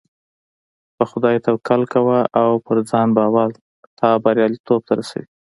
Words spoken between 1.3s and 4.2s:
توکل کوه او په ځان باور تا